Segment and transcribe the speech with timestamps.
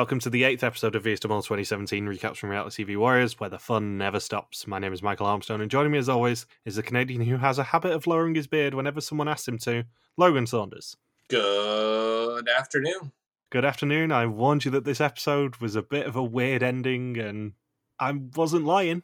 [0.00, 3.58] Welcome to the eighth episode of VSWL 2017 recaps from Reality TV Warriors, where the
[3.58, 4.66] fun never stops.
[4.66, 7.58] My name is Michael Armstrong, and joining me as always is a Canadian who has
[7.58, 9.84] a habit of lowering his beard whenever someone asks him to,
[10.16, 10.96] Logan Saunders.
[11.28, 13.12] Good afternoon.
[13.50, 14.10] Good afternoon.
[14.10, 17.52] I warned you that this episode was a bit of a weird ending, and
[17.98, 19.02] I wasn't lying.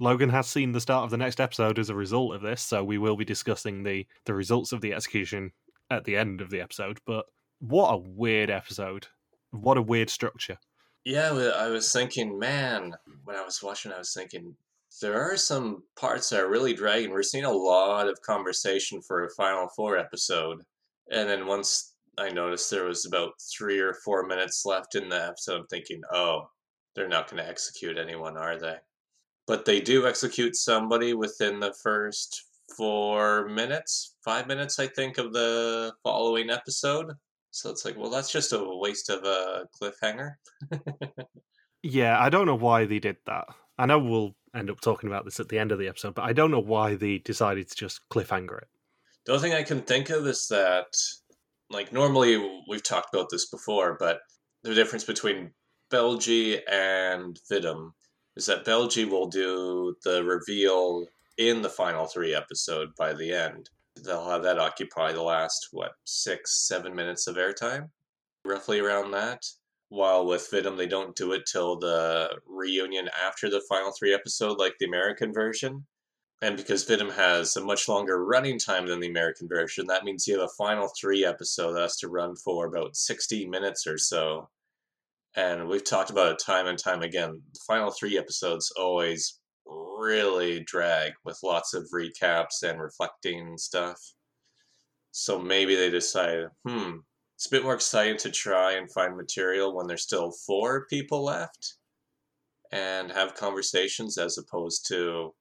[0.00, 2.84] Logan has seen the start of the next episode as a result of this, so
[2.84, 5.52] we will be discussing the the results of the execution
[5.90, 6.98] at the end of the episode.
[7.06, 7.24] But
[7.58, 9.06] what a weird episode!
[9.50, 10.58] What a weird structure.
[11.04, 12.94] Yeah, I was thinking, man,
[13.24, 14.56] when I was watching, I was thinking
[15.00, 17.10] there are some parts that are really dragging.
[17.10, 20.62] We're seeing a lot of conversation for a Final Four episode,
[21.10, 25.26] and then once I noticed there was about three or four minutes left in the
[25.28, 26.48] episode, I'm thinking, oh,
[26.94, 28.76] they're not going to execute anyone, are they?
[29.46, 32.42] But they do execute somebody within the first
[32.76, 37.12] four minutes, five minutes, I think, of the following episode.
[37.56, 40.34] So it's like, well, that's just a waste of a cliffhanger.
[41.82, 43.46] yeah, I don't know why they did that.
[43.78, 46.26] I know we'll end up talking about this at the end of the episode, but
[46.26, 48.68] I don't know why they decided to just cliffhanger it.
[49.24, 50.84] The only thing I can think of is that,
[51.70, 52.36] like, normally
[52.68, 54.18] we've talked about this before, but
[54.62, 55.52] the difference between
[55.90, 57.92] Belgie and Vidum
[58.36, 61.06] is that Belgie will do the reveal
[61.38, 63.70] in the final three episode by the end
[64.04, 67.90] they'll have that occupy the last what six seven minutes of airtime
[68.44, 69.42] roughly around that.
[69.88, 74.58] While with Vidum they don't do it till the reunion after the final three episode
[74.58, 75.86] like the American version.
[76.42, 80.26] And because Vidum has a much longer running time than the American version that means
[80.26, 83.98] you have a final three episode that has to run for about 60 minutes or
[83.98, 84.48] so.
[85.36, 87.42] And we've talked about it time and time again.
[87.52, 94.00] The final three episodes always really drag with lots of recaps and reflecting stuff.
[95.12, 96.98] So maybe they decided, hmm,
[97.34, 101.24] it's a bit more exciting to try and find material when there's still four people
[101.24, 101.74] left
[102.72, 105.34] and have conversations as opposed to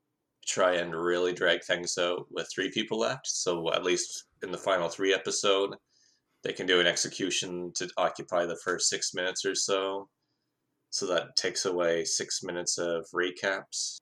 [0.46, 3.28] try and really drag things out with three people left.
[3.28, 5.76] So at least in the final three episode,
[6.44, 10.08] they can do an execution to occupy the first six minutes or so.
[10.92, 13.98] So that takes away six minutes of recaps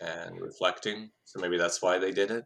[0.00, 1.10] and reflecting.
[1.24, 2.44] So maybe that's why they did it.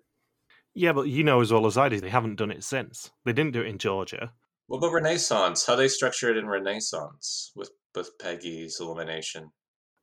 [0.75, 3.11] Yeah, but you know as well as I do, they haven't done it since.
[3.25, 4.33] They didn't do it in Georgia.
[4.69, 5.67] What about Renaissance?
[5.67, 9.51] How they structure it in Renaissance with with Peggy's elimination?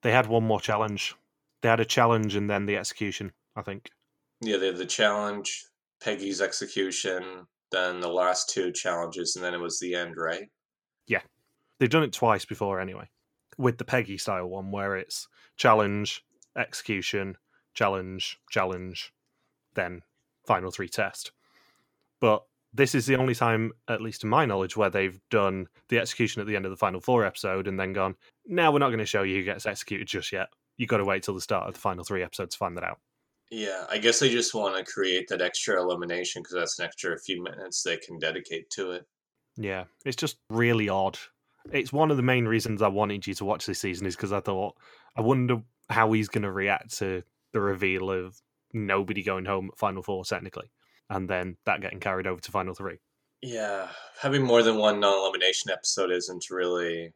[0.03, 1.15] They had one more challenge.
[1.61, 3.31] They had a challenge and then the execution.
[3.55, 3.89] I think.
[4.41, 5.65] Yeah, they had the challenge,
[6.01, 10.47] Peggy's execution, then the last two challenges, and then it was the end, right?
[11.07, 11.21] Yeah,
[11.79, 13.09] they've done it twice before anyway.
[13.57, 16.23] With the Peggy style one, where it's challenge,
[16.57, 17.37] execution,
[17.73, 19.13] challenge, challenge,
[19.75, 20.01] then
[20.45, 21.31] final three test.
[22.19, 25.99] But this is the only time, at least to my knowledge, where they've done the
[25.99, 28.15] execution at the end of the final four episode and then gone,
[28.45, 30.47] now we're not going to show you who gets executed just yet.
[30.77, 32.83] You've got to wait till the start of the final three episodes to find that
[32.83, 32.99] out.
[33.49, 37.17] Yeah, I guess they just want to create that extra elimination because that's an extra
[37.17, 39.05] few minutes they can dedicate to it.
[39.55, 41.17] Yeah, it's just really odd.
[41.71, 44.33] It's one of the main reasons I wanted you to watch this season is because
[44.33, 44.75] I thought,
[45.15, 48.41] I wonder how he's going to react to the reveal of
[48.73, 50.69] nobody going home at Final Four, technically,
[51.09, 52.99] and then that getting carried over to Final Three.
[53.41, 53.87] Yeah,
[54.19, 57.13] having more than one non elimination episode isn't really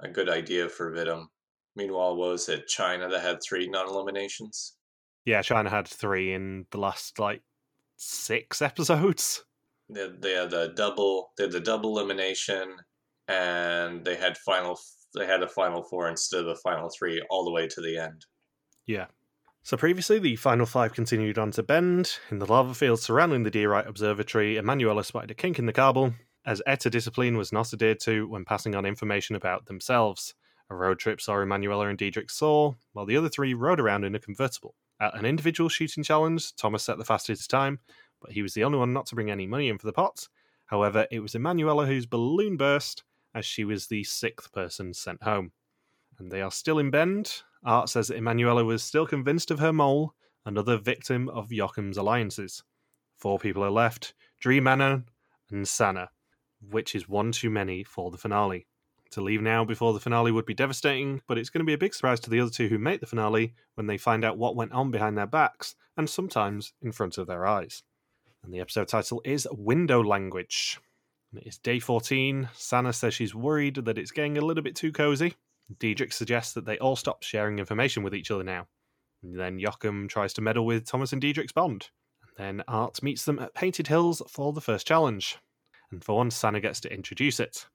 [0.00, 1.26] a good idea for Vidum.
[1.74, 4.74] Meanwhile, was it China that had three non eliminations?
[5.24, 7.42] Yeah, China had three in the last like
[7.96, 9.44] six episodes.
[9.88, 12.76] They, they had the double, they had the double elimination,
[13.28, 14.78] and they had final
[15.16, 17.98] they had a final four instead of a final three all the way to the
[17.98, 18.26] end.
[18.86, 19.06] Yeah.
[19.62, 22.18] So previously, the final five continued on to Bend.
[22.30, 26.14] In the lava field surrounding the Diorite Observatory, Emanuela spotted a kink in the cable,
[26.44, 30.34] as ETA discipline was not adhered to when passing on information about themselves.
[30.70, 34.14] A road trip saw Emanuela and Diedrich soar, while the other three rode around in
[34.14, 34.76] a convertible.
[35.00, 37.80] At an individual shooting challenge, Thomas set the fastest time,
[38.20, 40.28] but he was the only one not to bring any money in for the pot.
[40.66, 43.02] However, it was Emanuela whose balloon burst,
[43.36, 45.52] as she was the sixth person sent home.
[46.18, 47.42] And they are still in Bend.
[47.62, 50.14] Art says that Emanuela was still convinced of her mole,
[50.46, 52.62] another victim of Jocham's alliances.
[53.18, 55.04] Four people are left Dream Anna
[55.50, 56.10] and Sanna,
[56.70, 58.66] which is one too many for the finale.
[59.10, 61.78] To leave now before the finale would be devastating, but it's going to be a
[61.78, 64.56] big surprise to the other two who make the finale when they find out what
[64.56, 67.82] went on behind their backs and sometimes in front of their eyes.
[68.42, 70.80] And the episode title is Window Language.
[71.34, 72.48] It's day 14.
[72.54, 75.34] Sana says she's worried that it's getting a little bit too cozy.
[75.78, 78.66] Diedrich suggests that they all stop sharing information with each other now.
[79.22, 81.90] And then Jocham tries to meddle with Thomas and Diedrich's bond.
[82.22, 85.38] And then Art meets them at Painted Hills for the first challenge.
[85.90, 87.66] And for once, Sana gets to introduce it.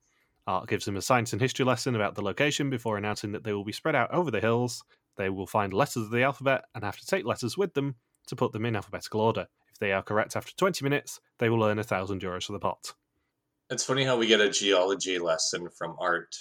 [0.47, 3.53] Art gives them a science and history lesson about the location before announcing that they
[3.53, 4.83] will be spread out over the hills.
[5.17, 7.95] They will find letters of the alphabet and have to take letters with them
[8.27, 9.47] to put them in alphabetical order.
[9.71, 12.59] If they are correct after 20 minutes, they will earn a thousand euros for the
[12.59, 12.93] pot.
[13.71, 16.35] It's funny how we get a geology lesson from art.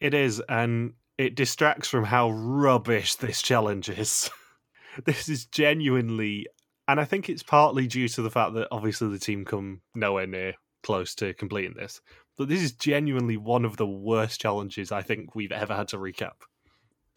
[0.00, 4.30] It is, and it distracts from how rubbish this challenge is.
[5.04, 6.46] this is genuinely,
[6.88, 10.26] and I think it's partly due to the fact that obviously the team come nowhere
[10.26, 12.00] near close to completing this.
[12.38, 15.98] But this is genuinely one of the worst challenges I think we've ever had to
[15.98, 16.44] recap.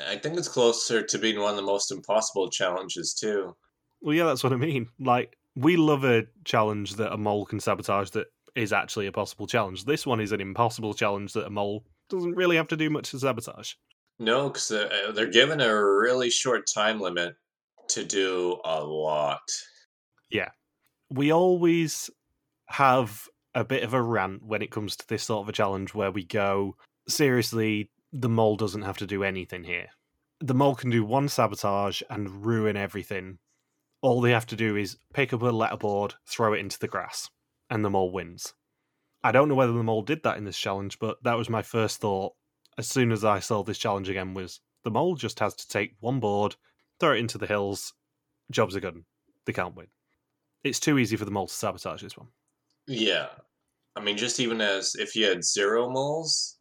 [0.05, 3.55] I think it's closer to being one of the most impossible challenges too.
[4.01, 4.89] Well, yeah, that's what I mean.
[4.99, 9.47] Like, we love a challenge that a mole can sabotage that is actually a possible
[9.47, 9.85] challenge.
[9.85, 13.11] This one is an impossible challenge that a mole doesn't really have to do much
[13.11, 13.73] to sabotage.
[14.19, 17.35] No, because they're, uh, uh, they're given a really short time limit
[17.89, 19.41] to do a lot.
[20.29, 20.49] Yeah.
[21.09, 22.09] We always
[22.67, 25.93] have a bit of a rant when it comes to this sort of a challenge
[25.93, 26.75] where we go,
[27.07, 29.87] seriously, the mole doesn't have to do anything here.
[30.39, 33.39] The mole can do one sabotage and ruin everything.
[34.01, 37.29] All they have to do is pick up a letterboard, throw it into the grass,
[37.71, 38.53] and the mole wins.
[39.23, 41.63] I don't know whether the mole did that in this challenge, but that was my
[41.63, 42.33] first thought
[42.77, 45.95] as soon as I saw this challenge again was the mole just has to take
[45.99, 46.55] one board,
[46.99, 47.93] throw it into the hills,
[48.49, 49.03] jobs are good.
[49.45, 49.87] They can't win.
[50.63, 52.27] It's too easy for the mole to sabotage this one.
[52.87, 53.27] Yeah.
[53.95, 56.57] I mean, just even as if you had zero moles,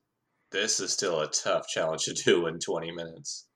[0.51, 3.47] this is still a tough challenge to do in 20 minutes.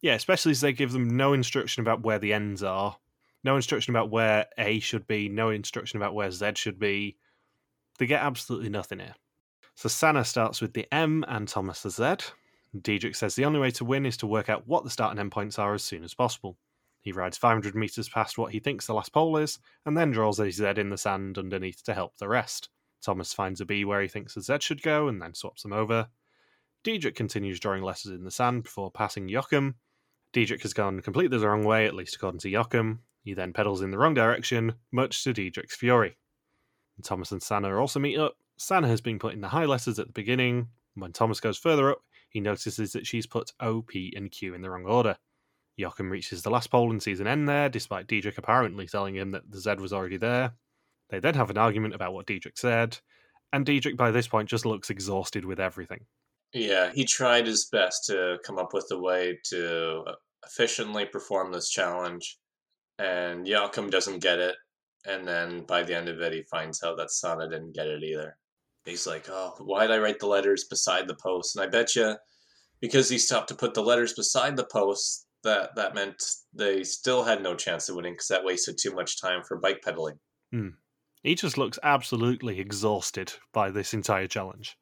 [0.00, 2.96] Yeah, especially as they give them no instruction about where the ends are,
[3.44, 7.16] no instruction about where A should be, no instruction about where Z should be.
[7.98, 9.14] They get absolutely nothing here.
[9.74, 12.32] So Sanna starts with the M and Thomas the Z.
[12.82, 15.20] Diedrich says the only way to win is to work out what the start and
[15.20, 16.58] end points are as soon as possible.
[17.00, 20.40] He rides 500 metres past what he thinks the last pole is, and then draws
[20.40, 22.68] a Z in the sand underneath to help the rest.
[23.00, 25.72] Thomas finds a B where he thinks the Z should go and then swaps them
[25.72, 26.08] over.
[26.82, 29.76] Diedrich continues drawing letters in the sand before passing Joachim.
[30.32, 33.00] Diedrich has gone completely the wrong way, at least according to Joachim.
[33.22, 36.16] He then pedals in the wrong direction, much to Diedrich's fury.
[37.02, 38.36] Thomas and Sanna also meet up.
[38.56, 40.68] Sanna has been putting the high letters at the beginning.
[40.94, 44.62] When Thomas goes further up, he notices that she's put O, P, and Q in
[44.62, 45.16] the wrong order.
[45.76, 49.30] Joachim reaches the last pole and sees an N there, despite Diedrich apparently telling him
[49.30, 50.54] that the Z was already there.
[51.10, 52.98] They then have an argument about what Diedrich said,
[53.52, 56.06] and Diedrich by this point just looks exhausted with everything.
[56.52, 60.02] Yeah, he tried his best to come up with a way to
[60.44, 62.38] efficiently perform this challenge,
[62.98, 64.56] and Joachim doesn't get it.
[65.06, 68.02] And then by the end of it, he finds out that Sanna didn't get it
[68.02, 68.36] either.
[68.84, 71.94] He's like, "Oh, why did I write the letters beside the post?" And I bet
[71.94, 72.16] you,
[72.80, 77.22] because he stopped to put the letters beside the post, that that meant they still
[77.24, 80.18] had no chance of winning because that wasted too much time for bike pedaling.
[80.50, 80.70] Hmm.
[81.22, 84.76] He just looks absolutely exhausted by this entire challenge.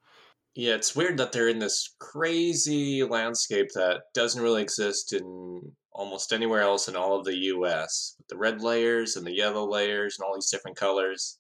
[0.56, 5.60] Yeah, it's weird that they're in this crazy landscape that doesn't really exist in
[5.92, 8.14] almost anywhere else in all of the US.
[8.16, 11.38] With the red layers and the yellow layers and all these different colors.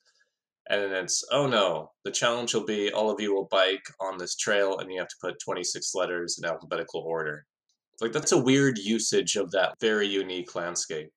[0.68, 4.18] And then it's, oh no, the challenge will be all of you will bike on
[4.18, 7.46] this trail and you have to put 26 letters in alphabetical order.
[8.02, 11.12] Like, that's a weird usage of that very unique landscape.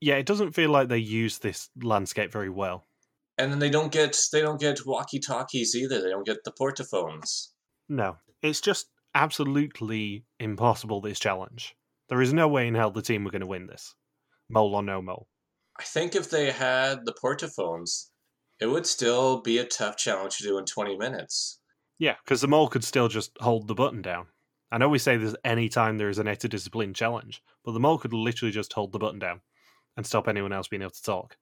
[0.00, 2.84] Yeah, it doesn't feel like they use this landscape very well
[3.40, 6.00] and then they don't get they don't get walkie talkies either.
[6.02, 7.48] They don't get the portaphones.
[7.88, 11.00] No, it's just absolutely impossible.
[11.00, 11.74] This challenge.
[12.08, 13.94] There is no way in hell the team were going to win this,
[14.48, 15.28] mole or no mole.
[15.78, 18.08] I think if they had the portaphones,
[18.60, 21.60] it would still be a tough challenge to do in twenty minutes.
[21.98, 24.26] Yeah, because the mole could still just hold the button down.
[24.72, 27.98] I know we say there's any time there is an discipline challenge, but the mole
[27.98, 29.40] could literally just hold the button down
[29.96, 31.36] and stop anyone else being able to talk.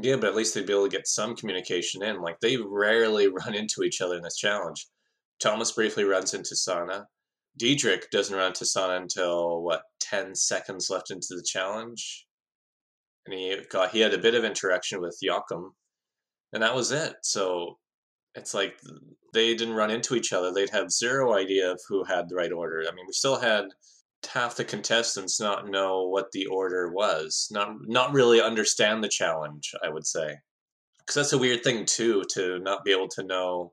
[0.00, 2.20] Yeah, but at least they'd be able to get some communication in.
[2.20, 4.86] Like they rarely run into each other in this challenge.
[5.40, 7.06] Thomas briefly runs into Sanna.
[7.56, 12.26] Diedrich doesn't run into Sanna until what ten seconds left into the challenge,
[13.26, 15.72] and he got he had a bit of interaction with Joachim,
[16.52, 17.14] and that was it.
[17.22, 17.78] So
[18.36, 18.78] it's like
[19.34, 20.52] they didn't run into each other.
[20.52, 22.84] They'd have zero idea of who had the right order.
[22.88, 23.64] I mean, we still had
[24.28, 29.72] half the contestants not know what the order was, not not really understand the challenge.
[29.84, 30.36] I would say,
[30.98, 33.72] because that's a weird thing too, to not be able to know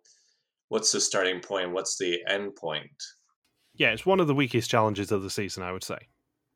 [0.70, 3.04] what's the starting point, what's the end point.
[3.76, 5.64] Yeah, it's one of the weakest challenges of the season.
[5.64, 6.00] I would say.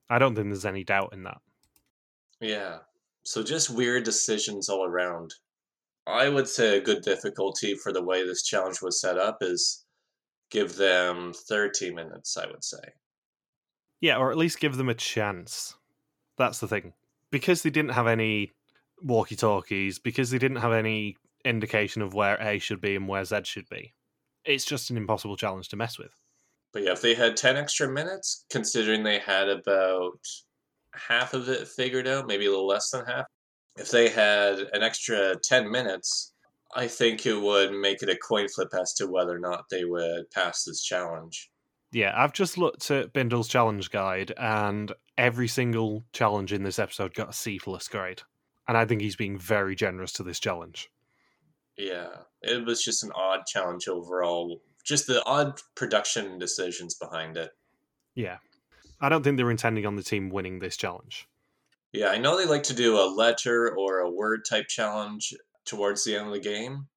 [0.09, 1.37] I don't think there's any doubt in that.
[2.41, 2.79] Yeah.
[3.23, 5.33] So just weird decisions all around.
[6.07, 9.85] I would say a good difficulty for the way this challenge was set up is
[10.49, 12.79] give them 30 minutes, I would say.
[14.01, 15.75] Yeah, or at least give them a chance.
[16.37, 16.93] That's the thing.
[17.31, 18.51] Because they didn't have any
[19.01, 23.23] walkie talkies, because they didn't have any indication of where A should be and where
[23.23, 23.93] Z should be,
[24.43, 26.13] it's just an impossible challenge to mess with.
[26.73, 30.19] But yeah, if they had 10 extra minutes, considering they had about
[30.93, 33.25] half of it figured out, maybe a little less than half,
[33.77, 36.33] if they had an extra 10 minutes,
[36.75, 39.83] I think it would make it a coin flip as to whether or not they
[39.83, 41.50] would pass this challenge.
[41.91, 47.13] Yeah, I've just looked at Bindle's challenge guide, and every single challenge in this episode
[47.13, 48.21] got a C plus grade.
[48.67, 50.89] And I think he's being very generous to this challenge.
[51.77, 52.09] Yeah,
[52.41, 54.61] it was just an odd challenge overall.
[54.85, 57.51] Just the odd production decisions behind it.
[58.15, 58.37] Yeah.
[59.01, 61.27] I don't think they're intending on the team winning this challenge.
[61.91, 65.33] Yeah, I know they like to do a letter or a word type challenge
[65.65, 66.87] towards the end of the game,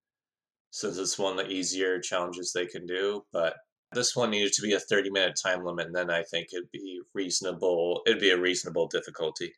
[0.71, 3.25] since it's one of the easier challenges they can do.
[3.33, 3.57] But
[3.95, 6.71] this one needed to be a 30 minute time limit, and then I think it'd
[6.71, 8.03] be reasonable.
[8.07, 9.55] It'd be a reasonable difficulty.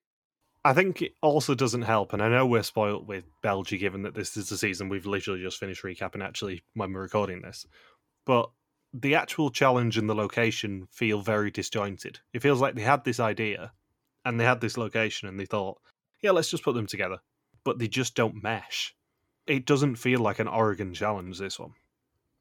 [0.64, 4.14] I think it also doesn't help, and I know we're spoiled with Belgium given that
[4.14, 7.66] this is the season we've literally just finished recapping actually when we're recording this.
[8.24, 8.50] But
[8.92, 12.18] the actual challenge and the location feel very disjointed.
[12.32, 13.72] It feels like they had this idea
[14.24, 15.78] and they had this location and they thought,
[16.22, 17.18] yeah, let's just put them together.
[17.64, 18.94] But they just don't mesh.
[19.46, 21.74] It doesn't feel like an Oregon challenge, this one.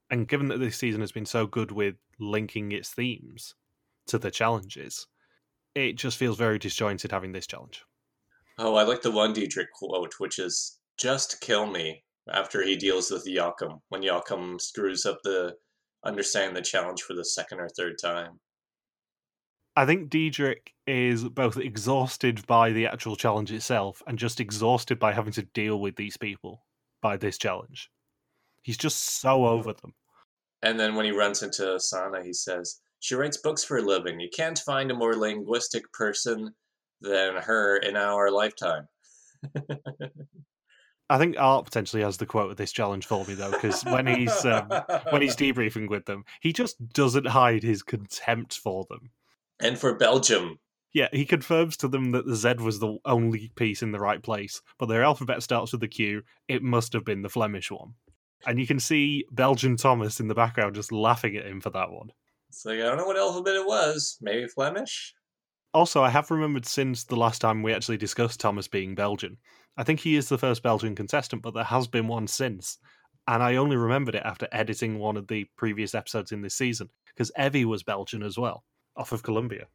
[0.10, 3.56] And given that this season has been so good with linking its themes
[4.08, 5.08] to the challenges,
[5.74, 7.84] it just feels very disjointed having this challenge.
[8.58, 13.12] Oh, I like the one Diedrich quote, which is "Just kill me." After he deals
[13.12, 15.58] with Joachim, when Joachim screws up the
[16.04, 18.40] understanding the challenge for the second or third time.
[19.76, 25.12] I think Diedrich is both exhausted by the actual challenge itself and just exhausted by
[25.12, 26.66] having to deal with these people
[27.02, 27.92] by this challenge.
[28.66, 29.94] He's just so over them.
[30.64, 34.20] And then when he runs into Sana, he says, She writes books for a living.
[34.20, 36.56] You can't find a more linguistic person
[37.00, 38.88] than her in our lifetime.
[41.12, 44.08] I think Art potentially has the quote of this challenge for me though, because when
[44.08, 44.68] he's um,
[45.12, 49.12] when he's debriefing with them, he just doesn't hide his contempt for them.
[49.60, 50.58] And for Belgium,
[50.92, 54.24] yeah, he confirms to them that the Z was the only piece in the right
[54.24, 56.24] place, but their alphabet starts with the Q.
[56.48, 57.94] It must have been the Flemish one,
[58.46, 61.92] and you can see Belgian Thomas in the background just laughing at him for that
[61.92, 62.12] one.
[62.50, 64.18] It's like I don't know what alphabet it was.
[64.22, 65.14] Maybe Flemish.
[65.74, 69.38] Also, I have remembered since the last time we actually discussed Thomas being Belgian.
[69.76, 72.78] I think he is the first Belgian contestant, but there has been one since.
[73.28, 76.90] And I only remembered it after editing one of the previous episodes in this season,
[77.08, 78.64] because Evi was Belgian as well,
[78.96, 79.66] off of Colombia.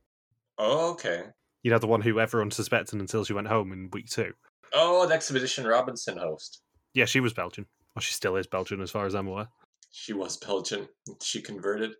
[0.56, 1.24] Oh, okay.
[1.62, 4.32] You know, the one who everyone suspected until she went home in week two.
[4.72, 6.62] Oh, the Expedition Robinson host.
[6.94, 7.66] Yeah, she was Belgian.
[7.94, 9.48] Well, she still is Belgian, as far as I'm aware.
[9.90, 10.88] She was Belgian.
[11.22, 11.92] She converted.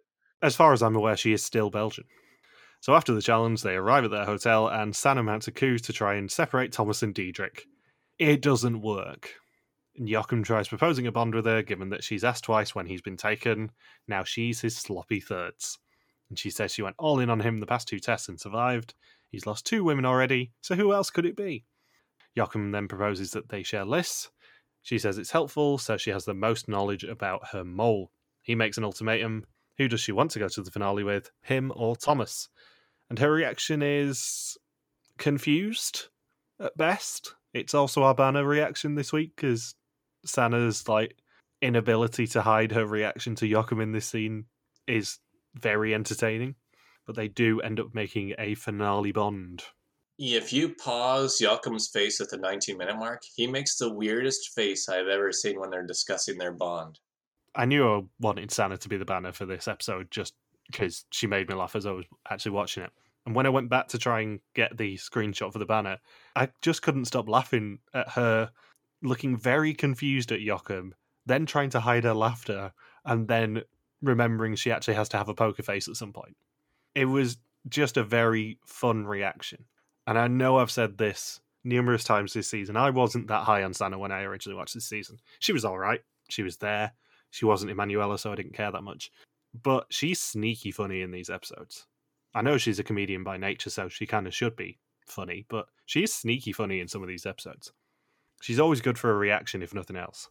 [0.43, 2.05] As far as I'm aware, she is still Belgian.
[2.81, 5.93] So after the challenge, they arrive at their hotel and Sana mounts a coup to
[5.93, 7.67] try and separate Thomas and Diedrich.
[8.19, 9.35] It doesn't work.
[9.97, 13.03] And Joachim tries proposing a bond with her, given that she's asked twice when he's
[13.03, 13.71] been taken.
[14.09, 15.79] Now she's his sloppy thirds.
[16.31, 18.95] And she says she went all in on him the past two tests and survived.
[19.29, 21.65] He's lost two women already, so who else could it be?
[22.35, 24.31] Joachim then proposes that they share lists.
[24.83, 28.11] She says it's helpful, so she has the most knowledge about her mole.
[28.43, 29.45] He makes an ultimatum.
[29.79, 32.49] Who does she want to go to the finale with, him or Thomas?
[33.09, 34.57] And her reaction is
[35.19, 36.09] confused
[36.59, 37.35] at best.
[37.53, 39.75] It's also our banner reaction this week because
[40.25, 41.17] Sana's like
[41.61, 44.47] inability to hide her reaction to Joachim in this scene
[44.87, 45.19] is
[45.55, 46.55] very entertaining.
[47.07, 49.65] But they do end up making a finale bond.
[50.23, 54.87] If you pause Joachim's face at the 19 minute mark, he makes the weirdest face
[54.87, 56.99] I've ever seen when they're discussing their bond.
[57.55, 60.35] I knew I wanted Sana to be the banner for this episode just
[60.67, 62.91] because she made me laugh as I was actually watching it.
[63.25, 65.97] And when I went back to try and get the screenshot for the banner,
[66.37, 68.51] I just couldn't stop laughing at her
[69.03, 72.73] looking very confused at Joachim, then trying to hide her laughter,
[73.07, 73.63] and then
[74.03, 76.37] remembering she actually has to have a poker face at some point.
[76.95, 77.39] It was
[77.71, 79.65] just a very fun reaction.
[80.11, 82.77] And I know I've said this numerous times this season.
[82.77, 85.19] I wasn't that high on Sana when I originally watched this season.
[85.39, 86.01] She was all right.
[86.29, 86.95] She was there.
[87.31, 89.13] She wasn't Emanuela, so I didn't care that much.
[89.63, 91.87] But she's sneaky funny in these episodes.
[92.35, 95.67] I know she's a comedian by nature, so she kind of should be funny, but
[95.87, 97.73] she's sneaky funny in some of these episodes.
[98.43, 100.29] She's always good for a reaction, if nothing else.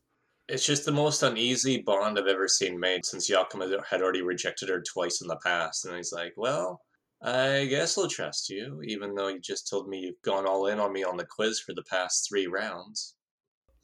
[0.50, 4.68] It's just the most uneasy bond I've ever seen made since Joachim had already rejected
[4.68, 5.86] her twice in the past.
[5.86, 6.82] And he's like, well,
[7.22, 10.80] I guess I'll trust you, even though you just told me you've gone all in
[10.80, 13.16] on me on the quiz for the past three rounds.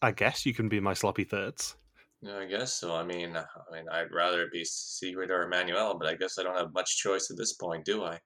[0.01, 1.75] I guess you can be my sloppy thirds.
[2.21, 2.95] Yeah, I guess so.
[2.95, 6.43] I mean, I mean, I'd rather it be Sigrid or Emmanuel, but I guess I
[6.43, 8.19] don't have much choice at this point, do I?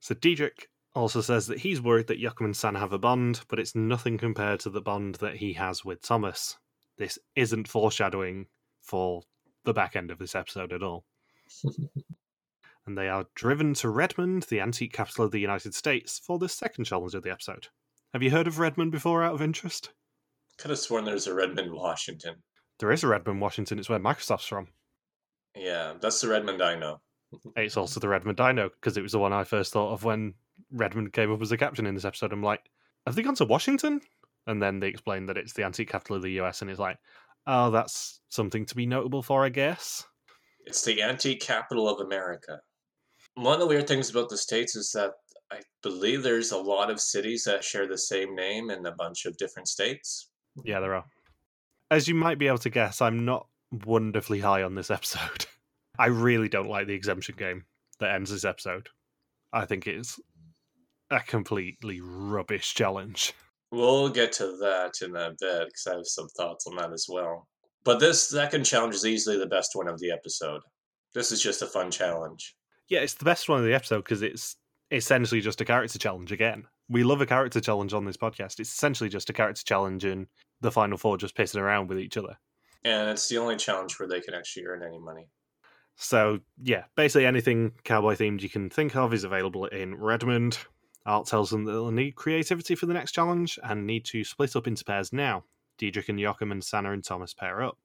[0.00, 3.60] So Diedrich also says that he's worried that Joachim and San have a bond, but
[3.60, 6.56] it's nothing compared to the bond that he has with Thomas.
[6.98, 8.46] This isn't foreshadowing
[8.82, 9.22] for
[9.64, 11.04] the back end of this episode at all.
[12.86, 16.48] and they are driven to Redmond, the antique capital of the United States, for the
[16.48, 17.68] second challenge of the episode.
[18.12, 19.90] Have you heard of Redmond before, out of interest?
[20.58, 22.36] Could have sworn there's a Redmond, Washington.
[22.78, 23.78] There is a Redmond, Washington.
[23.78, 24.68] It's where Microsoft's from.
[25.54, 27.00] Yeah, that's the Redmond I know.
[27.56, 30.04] It's also the Redmond I know because it was the one I first thought of
[30.04, 30.34] when
[30.70, 32.32] Redmond came up as a captain in this episode.
[32.32, 32.70] I'm like,
[33.04, 34.00] have they gone to Washington?
[34.46, 36.98] And then they explain that it's the antique capital of the US, and it's like,
[37.46, 40.04] oh, that's something to be notable for, I guess.
[40.66, 42.60] It's the antique capital of America.
[43.36, 45.12] One of the weird things about the States is that
[45.52, 49.26] I believe there's a lot of cities that share the same name in a bunch
[49.26, 50.30] of different states.
[50.64, 51.04] Yeah, there are.
[51.90, 55.46] As you might be able to guess, I'm not wonderfully high on this episode.
[55.98, 57.64] I really don't like the exemption game
[58.00, 58.88] that ends this episode.
[59.52, 60.18] I think it's
[61.10, 63.32] a completely rubbish challenge.
[63.70, 67.06] We'll get to that in a bit because I have some thoughts on that as
[67.08, 67.48] well.
[67.84, 70.60] But this second challenge is easily the best one of the episode.
[71.14, 72.54] This is just a fun challenge.
[72.88, 74.56] Yeah, it's the best one of the episode because it's
[74.90, 76.66] essentially just a character challenge again.
[76.88, 78.60] We love a character challenge on this podcast.
[78.60, 80.28] It's essentially just a character challenge and
[80.60, 82.38] the final four just pissing around with each other.
[82.84, 85.28] And it's the only challenge where they can actually earn any money.
[85.96, 90.58] So, yeah, basically anything cowboy themed you can think of is available in Redmond.
[91.06, 94.54] Art tells them that they'll need creativity for the next challenge and need to split
[94.54, 95.44] up into pairs now.
[95.78, 97.78] Diedrich and Joachim and Sanna and Thomas pair up.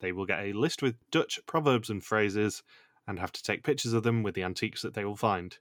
[0.00, 2.62] They will get a list with Dutch proverbs and phrases
[3.06, 5.58] and have to take pictures of them with the antiques that they will find.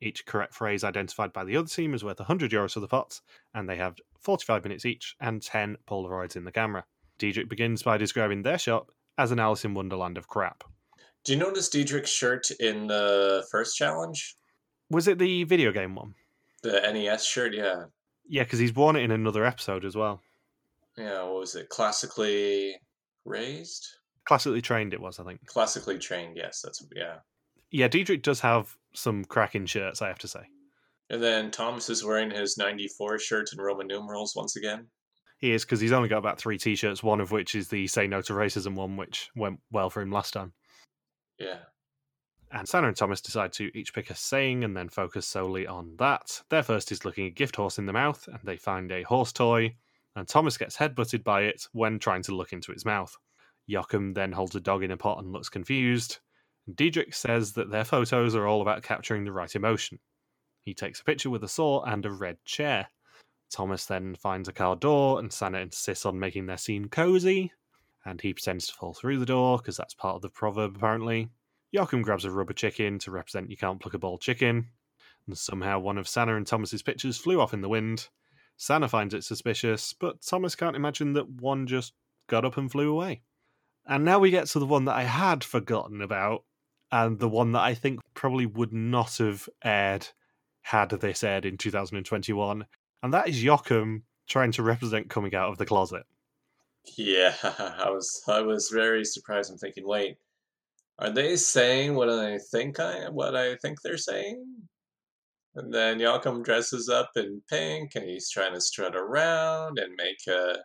[0.00, 3.22] Each correct phrase identified by the other team is worth 100 euros for the pots,
[3.54, 6.84] and they have 45 minutes each and 10 Polaroids in the camera.
[7.18, 10.64] Diedrich begins by describing their shop as an Alice in Wonderland of crap.
[11.24, 14.34] Do you notice Diedrich's shirt in the first challenge?
[14.90, 16.14] Was it the video game one?
[16.62, 17.84] The NES shirt, yeah.
[18.28, 20.20] Yeah, because he's worn it in another episode as well.
[20.96, 21.68] Yeah, what was it?
[21.68, 22.76] Classically
[23.24, 23.86] raised?
[24.24, 25.44] Classically trained, it was, I think.
[25.46, 27.16] Classically trained, yes, that's, yeah.
[27.70, 30.42] Yeah, Diedrich does have some cracking shirts, I have to say.
[31.10, 34.86] And then Thomas is wearing his 94 shirt in Roman numerals once again.
[35.38, 37.86] He is, because he's only got about three t shirts, one of which is the
[37.88, 40.52] Say No to Racism one, which went well for him last time.
[41.38, 41.58] Yeah.
[42.52, 45.96] And Sanna and Thomas decide to each pick a saying and then focus solely on
[45.98, 46.42] that.
[46.48, 49.32] Their first is looking a gift horse in the mouth, and they find a horse
[49.32, 49.74] toy,
[50.14, 53.16] and Thomas gets headbutted by it when trying to look into its mouth.
[53.66, 56.18] Joachim then holds a dog in a pot and looks confused.
[56.72, 59.98] Diedrich says that their photos are all about capturing the right emotion.
[60.64, 62.88] He takes a picture with a saw and a red chair.
[63.50, 67.52] Thomas then finds a car door, and Sanna insists on making their scene cozy,
[68.04, 71.28] and he pretends to fall through the door because that's part of the proverb apparently.
[71.72, 74.68] Joachim grabs a rubber chicken to represent you can't pluck a bald chicken,
[75.26, 78.08] and somehow one of Sanna and Thomas's pictures flew off in the wind.
[78.56, 81.92] Sanna finds it suspicious, but Thomas can't imagine that one just
[82.28, 83.22] got up and flew away.
[83.86, 86.44] And now we get to the one that I had forgotten about,
[86.90, 90.08] and the one that I think probably would not have aired
[90.62, 92.66] had this aired in 2021,
[93.02, 96.04] and that is Joachim trying to represent coming out of the closet.
[96.96, 99.50] Yeah, I was I was very surprised.
[99.50, 100.16] I'm thinking, wait,
[100.98, 104.44] are they saying what I think I what I think they're saying?
[105.54, 110.26] And then Joachim dresses up in pink, and he's trying to strut around and make
[110.28, 110.58] a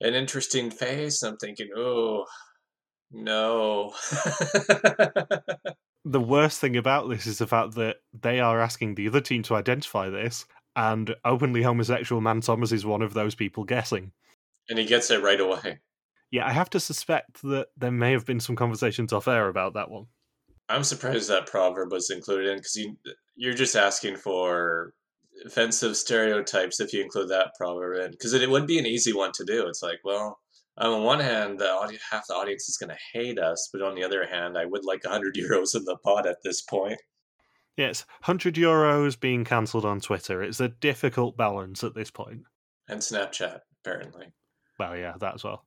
[0.00, 1.22] an interesting face.
[1.22, 2.24] I'm thinking, oh
[3.10, 3.94] no.
[6.04, 9.42] the worst thing about this is the fact that they are asking the other team
[9.44, 14.12] to identify this, and openly homosexual man Thomas is one of those people guessing.
[14.68, 15.80] And he gets it right away.
[16.30, 19.74] Yeah, I have to suspect that there may have been some conversations off air about
[19.74, 20.06] that one.
[20.68, 22.96] I'm surprised that proverb was included in because you,
[23.36, 24.92] you're just asking for
[25.46, 29.14] offensive stereotypes if you include that proverb in because it, it would be an easy
[29.14, 29.66] one to do.
[29.66, 30.38] It's like, well,
[30.78, 33.94] on one hand, the audience, half the audience is going to hate us, but on
[33.94, 37.00] the other hand, I would like 100 euros in the pot at this point.
[37.76, 40.42] Yes, 100 euros being cancelled on Twitter.
[40.42, 42.42] It's a difficult balance at this point.
[42.88, 44.26] And Snapchat, apparently.
[44.78, 45.64] Well, yeah, that as well.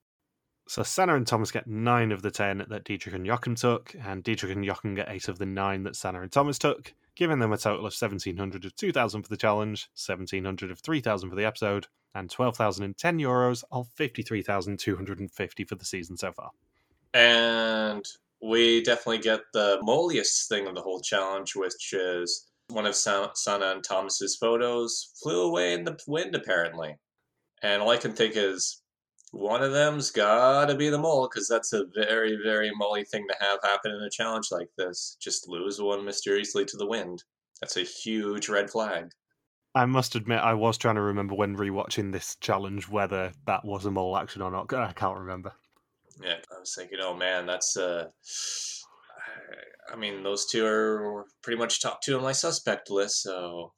[0.67, 4.24] So Sanna and Thomas get nine of the ten that Diedrich and Joachim took, and
[4.24, 7.52] Diedrich and Joachim get eight of the nine that Sanna and Thomas took, giving them
[7.52, 11.88] a total of 1700 of 2000 for the challenge, 1700 of 3000 for the episode,
[12.13, 16.52] and 12,010 euros of 53,250 for the season so far.
[17.13, 18.06] And
[18.41, 23.32] we definitely get the molliest thing of the whole challenge, which is one of Sanna
[23.47, 26.95] and Thomas's photos flew away in the wind, apparently.
[27.62, 28.81] And all I can think is,
[29.32, 33.46] one of them's gotta be the mole because that's a very very molly thing to
[33.46, 35.17] have happen in a challenge like this.
[35.20, 37.24] Just lose one mysteriously to the wind.
[37.62, 39.12] That's a huge red flag.
[39.74, 43.86] I must admit i was trying to remember when rewatching this challenge whether that was
[43.86, 44.74] a mole action or not.
[44.74, 45.54] I can't remember.
[46.22, 48.10] Yeah, I was thinking, oh man, that's uh,
[49.91, 53.74] I mean, those two are pretty much top two on my suspect list, so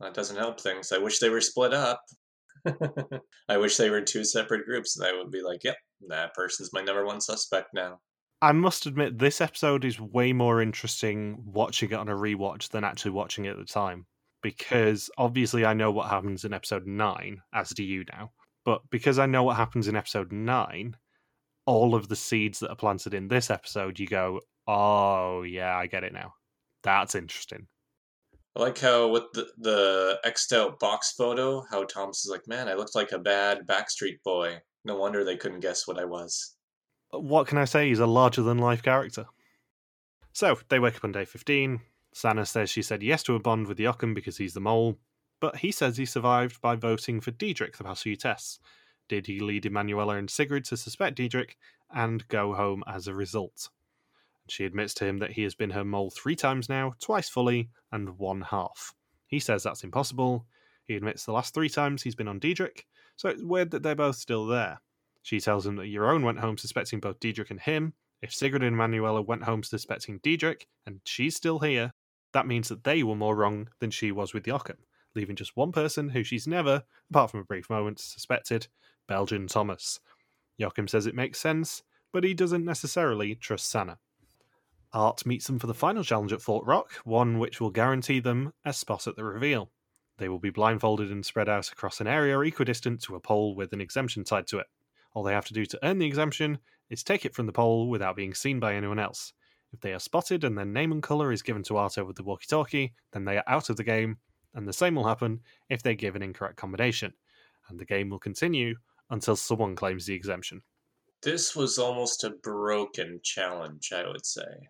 [0.00, 0.92] that doesn't help things.
[0.92, 2.02] I wish they were split up.
[3.48, 5.76] I wish they were two separate groups, and I would be like, yep,
[6.08, 8.00] that person's my number one suspect now.
[8.42, 12.84] I must admit, this episode is way more interesting watching it on a rewatch than
[12.84, 14.06] actually watching it at the time.
[14.42, 18.32] Because obviously, I know what happens in episode 9, as do you now.
[18.64, 20.96] But because I know what happens in episode 9,
[21.66, 25.86] all of the seeds that are planted in this episode, you go, oh, yeah, I
[25.86, 26.34] get it now.
[26.82, 27.66] That's interesting.
[28.56, 32.68] I like how with the, the X'd out box photo, how Thomas is like, man,
[32.68, 34.60] I looked like a bad Backstreet boy.
[34.82, 36.54] No wonder they couldn't guess what I was.
[37.12, 37.88] Uh, what can I say?
[37.88, 39.26] He's a larger than life character.
[40.32, 41.80] So they wake up on day 15.
[42.14, 44.96] Sana says she said yes to a bond with Joachim because he's the mole,
[45.38, 48.58] but he says he survived by voting for Diedrich the past few tests.
[49.06, 51.58] Did he lead Emanuela and Sigrid to suspect Diedrich
[51.94, 53.68] and go home as a result?
[54.48, 57.68] She admits to him that he has been her mole three times now, twice fully,
[57.92, 58.94] and one half.
[59.26, 60.46] He says that's impossible.
[60.84, 63.96] He admits the last three times he's been on Diedrich, so it's weird that they're
[63.96, 64.80] both still there.
[65.22, 67.94] She tells him that Jeroen went home suspecting both Diedrich and him.
[68.22, 71.92] If Sigrid and Manuela went home suspecting Diedrich, and she's still here,
[72.32, 74.76] that means that they were more wrong than she was with Joachim,
[75.16, 78.68] leaving just one person who she's never, apart from a brief moment, suspected
[79.08, 79.98] Belgian Thomas.
[80.58, 81.82] Joachim says it makes sense,
[82.12, 83.98] but he doesn't necessarily trust Sana.
[84.92, 88.52] Art meets them for the final challenge at Fort Rock, one which will guarantee them
[88.64, 89.70] a spot at the reveal.
[90.18, 93.72] They will be blindfolded and spread out across an area equidistant to a pole with
[93.72, 94.66] an exemption tied to it.
[95.12, 97.88] All they have to do to earn the exemption is take it from the pole
[97.88, 99.32] without being seen by anyone else.
[99.72, 102.22] If they are spotted and their name and colour is given to Art over the
[102.22, 104.18] walkie talkie, then they are out of the game,
[104.54, 107.12] and the same will happen if they give an incorrect combination.
[107.68, 108.76] And the game will continue
[109.10, 110.62] until someone claims the exemption.
[111.22, 114.68] This was almost a broken challenge, I would say.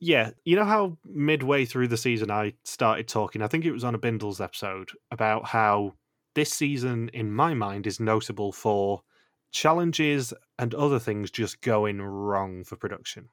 [0.00, 3.84] Yeah, you know how midway through the season I started talking, I think it was
[3.84, 5.94] on a Bindles episode, about how
[6.34, 9.02] this season, in my mind, is notable for
[9.52, 13.28] challenges and other things just going wrong for production.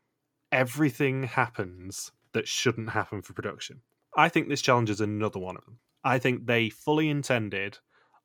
[0.52, 3.82] Everything happens that shouldn't happen for production.
[4.16, 5.80] I think this challenge is another one of them.
[6.04, 7.80] I think they fully intended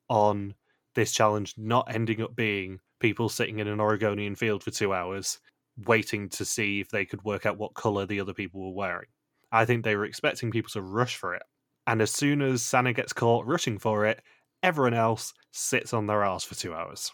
[0.09, 0.53] on
[0.95, 5.39] this challenge not ending up being people sitting in an Oregonian field for two hours
[5.85, 9.07] waiting to see if they could work out what color the other people were wearing.
[9.51, 11.43] I think they were expecting people to rush for it.
[11.85, 14.21] And as soon as Sana gets caught rushing for it,
[14.61, 17.11] everyone else sits on their ass for two hours.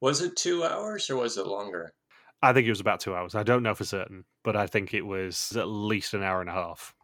[0.00, 1.94] Was it two hours or was it longer?
[2.42, 3.34] I think it was about two hours.
[3.34, 6.50] I don't know for certain, but I think it was at least an hour and
[6.50, 6.94] a half.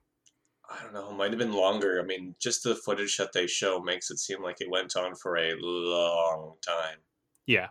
[0.70, 1.10] I don't know.
[1.10, 2.00] It might have been longer.
[2.00, 5.14] I mean, just the footage that they show makes it seem like it went on
[5.16, 6.98] for a long time.
[7.46, 7.68] Yeah.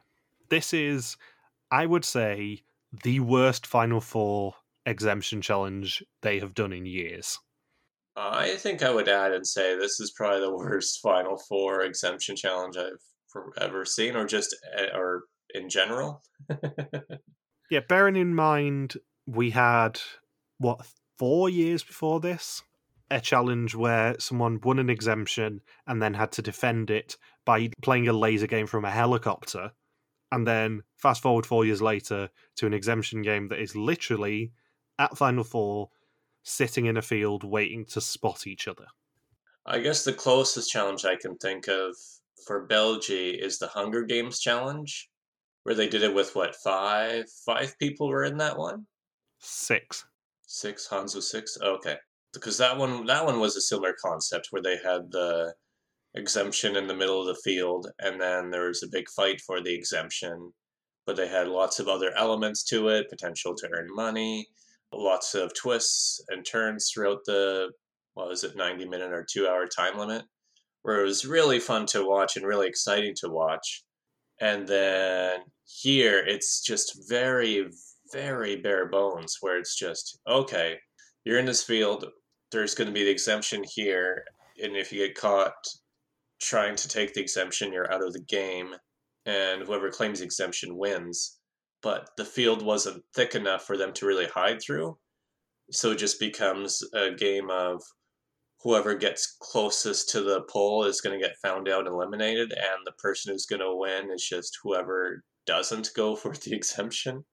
[0.49, 1.15] This is,
[1.71, 2.63] I would say,
[3.03, 7.39] the worst Final Four exemption challenge they have done in years.
[8.15, 12.35] I think I would add and say this is probably the worst Final Four exemption
[12.35, 12.99] challenge I've
[13.61, 15.23] ever seen, or just eh, or
[15.53, 16.21] in general.
[17.71, 19.99] yeah, bearing in mind we had
[20.57, 20.85] what
[21.17, 22.63] four years before this
[23.11, 28.07] a challenge where someone won an exemption and then had to defend it by playing
[28.07, 29.71] a laser game from a helicopter.
[30.31, 34.51] And then fast forward four years later to an exemption game that is literally
[34.99, 35.89] at Final Four,
[36.43, 38.87] sitting in a field waiting to spot each other.
[39.65, 41.95] I guess the closest challenge I can think of
[42.45, 45.09] for Belgium is the Hunger Games challenge,
[45.63, 48.85] where they did it with what five five people were in that one.
[49.39, 50.05] Six.
[50.45, 51.57] Six Hanzo six.
[51.61, 51.97] Okay,
[52.33, 55.53] because that one that one was a similar concept where they had the
[56.19, 59.61] exemption in the middle of the field, and then there was a big fight for
[59.61, 60.51] the exemption.
[61.05, 64.47] But they had lots of other elements to it, potential to earn money,
[64.93, 67.71] lots of twists and turns throughout the
[68.13, 70.23] what was it, ninety minute or two hour time limit
[70.81, 73.83] where it was really fun to watch and really exciting to watch.
[74.41, 77.67] And then here it's just very,
[78.11, 80.77] very bare bones, where it's just, okay,
[81.25, 82.05] you're in this field,
[82.51, 84.23] there's going to be the exemption here.
[84.63, 85.53] And if you get caught
[86.39, 88.75] trying to take the exemption, you're out of the game.
[89.25, 91.39] And whoever claims the exemption wins.
[91.81, 94.97] But the field wasn't thick enough for them to really hide through.
[95.71, 97.81] So it just becomes a game of
[98.61, 102.85] whoever gets closest to the pole is going to get found out and eliminated, and
[102.85, 107.23] the person who's going to win is just whoever doesn't go for the exemption.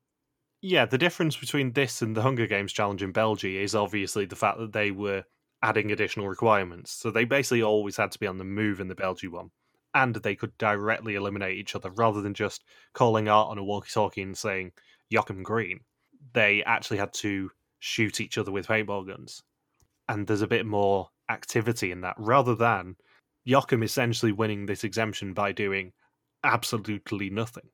[0.62, 4.36] Yeah, the difference between this and the Hunger Games challenge in Belgium is obviously the
[4.36, 5.24] fact that they were
[5.66, 6.92] adding additional requirements.
[6.92, 9.50] So they basically always had to be on the move in the Belgium one.
[9.94, 12.62] And they could directly eliminate each other rather than just
[12.94, 14.70] calling out on a walkie talkie and saying,
[15.10, 15.80] Joachim Green,
[16.34, 17.50] they actually had to
[17.80, 19.42] shoot each other with paintball guns.
[20.08, 22.94] And there's a bit more activity in that rather than
[23.44, 25.92] Joachim essentially winning this exemption by doing
[26.44, 27.68] absolutely nothing.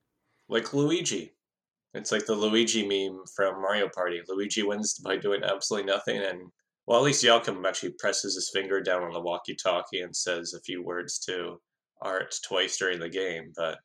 [0.49, 1.33] Like Luigi.
[1.93, 4.23] It's like the Luigi meme from Mario Party.
[4.27, 6.51] Luigi wins by doing absolutely nothing, and
[6.87, 10.61] well, at least Joachim actually presses his finger down on the walkie-talkie and says a
[10.61, 11.61] few words to
[12.01, 13.53] Art twice during the game.
[13.57, 13.79] But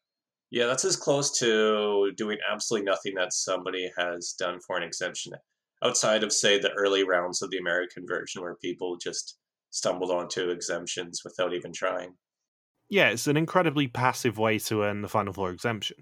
[0.50, 5.34] yeah, that's as close to doing absolutely nothing that somebody has done for an exemption,
[5.84, 9.38] outside of say the early rounds of the American version, where people just
[9.70, 12.14] stumbled onto exemptions without even trying.
[12.90, 15.98] Yeah, it's an incredibly passive way to earn the Final Four exemption.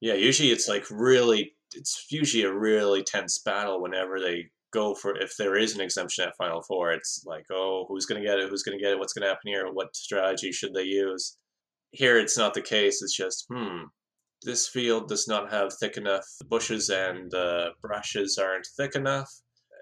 [0.00, 5.16] Yeah, usually it's like really, it's usually a really tense battle whenever they go for,
[5.16, 8.38] if there is an exemption at Final Four, it's like, oh, who's going to get
[8.38, 8.48] it?
[8.48, 8.98] Who's going to get it?
[8.98, 9.66] What's going to happen here?
[9.72, 11.36] What strategy should they use?
[11.92, 13.02] Here, it's not the case.
[13.02, 13.84] It's just, hmm,
[14.42, 19.30] this field does not have thick enough bushes and uh, brushes aren't thick enough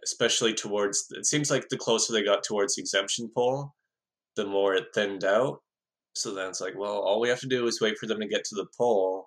[0.05, 3.73] especially towards it seems like the closer they got towards the exemption pole
[4.37, 5.61] the more it thinned out
[6.15, 8.29] so then it's like well all we have to do is wait for them to
[8.29, 9.27] get to the pole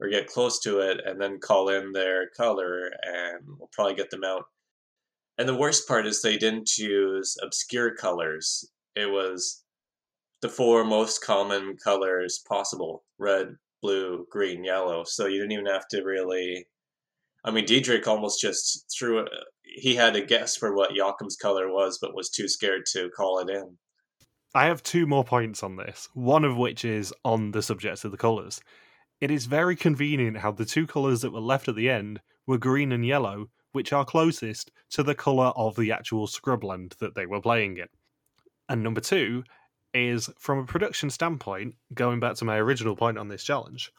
[0.00, 4.10] or get close to it and then call in their color and we'll probably get
[4.10, 4.44] them out
[5.38, 9.64] and the worst part is they didn't use obscure colors it was
[10.42, 15.88] the four most common colors possible red blue green yellow so you didn't even have
[15.88, 16.66] to really
[17.44, 19.28] I mean, Diedrich almost just threw it.
[19.62, 23.38] He had a guess for what Joachim's color was, but was too scared to call
[23.38, 23.76] it in.
[24.54, 28.12] I have two more points on this, one of which is on the subject of
[28.12, 28.60] the colours.
[29.20, 32.56] It is very convenient how the two colours that were left at the end were
[32.56, 37.26] green and yellow, which are closest to the colour of the actual scrubland that they
[37.26, 37.88] were playing in.
[38.68, 39.42] And number two
[39.92, 43.92] is from a production standpoint, going back to my original point on this challenge,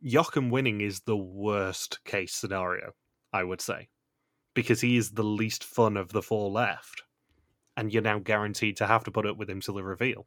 [0.00, 2.92] Joachim winning is the worst case scenario,
[3.32, 3.88] I would say,
[4.54, 7.02] because he is the least fun of the four left,
[7.76, 10.26] and you're now guaranteed to have to put up with him till the reveal.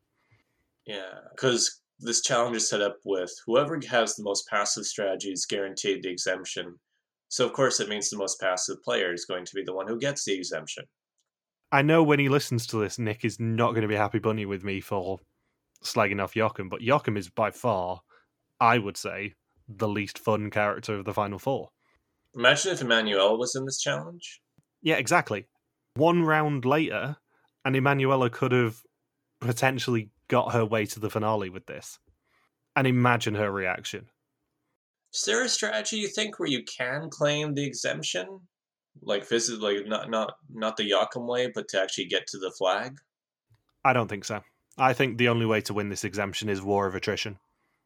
[0.86, 6.04] Yeah, because this challenge is set up with whoever has the most passive strategies guaranteed
[6.04, 6.78] the exemption.
[7.32, 9.88] So of course it means the most passive player is going to be the one
[9.88, 10.84] who gets the exemption.
[11.72, 14.46] I know when he listens to this, Nick is not going to be happy bunny
[14.46, 15.18] with me for
[15.82, 18.02] slagging off Joachim, but Joachim is by far,
[18.60, 19.36] I would say,
[19.70, 21.70] the least fun character of the final four.
[22.36, 24.42] Imagine if Emanuela was in this challenge.
[24.82, 25.46] Yeah, exactly.
[25.94, 27.16] One round later,
[27.64, 28.82] and Emanuela could have
[29.40, 31.98] potentially got her way to the finale with this.
[32.76, 34.08] And imagine her reaction.
[35.14, 38.40] Is there a strategy you think where you can claim the exemption?
[39.02, 42.52] Like physically, like not not not the Joachim way, but to actually get to the
[42.52, 42.98] flag?
[43.84, 44.42] I don't think so.
[44.78, 47.38] I think the only way to win this exemption is war of attrition.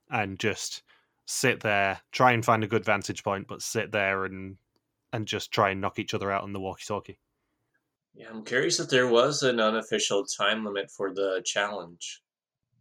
[0.09, 0.83] And just
[1.25, 4.57] sit there, try and find a good vantage point, but sit there and
[5.13, 7.17] and just try and knock each other out on the walkie-talkie.
[8.13, 12.21] Yeah, I'm curious if there was an unofficial time limit for the challenge.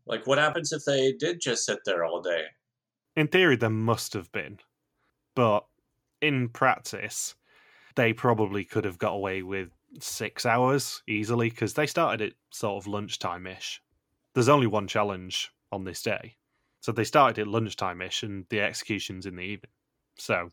[0.07, 2.45] Like, what happens if they did just sit there all day?
[3.17, 4.59] In theory, there must have been,
[5.37, 5.67] but
[6.21, 7.37] in practice,
[7.95, 12.83] they probably could have got away with six hours easily because they started at sort
[12.83, 13.81] of lunchtime ish.
[14.35, 16.35] There's only one challenge on this day,
[16.81, 19.71] so they started at lunchtime ish, and the execution's in the evening.
[20.17, 20.49] So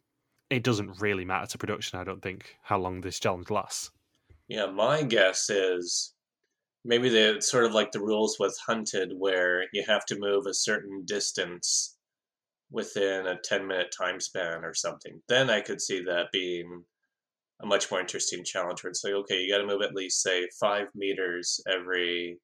[0.52, 3.90] it doesn't really matter to production, I don't think, how long this challenge lasts.
[4.48, 6.14] Yeah, my guess is
[6.86, 10.54] maybe they sort of like the rules with Hunted, where you have to move a
[10.54, 11.98] certain distance
[12.72, 15.22] within a 10 minute time span or something.
[15.28, 16.84] Then I could see that being
[17.62, 20.22] a much more interesting challenge where it's like, okay, you got to move at least,
[20.22, 22.40] say, five meters every